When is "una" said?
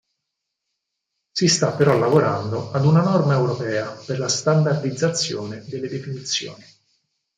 2.79-3.03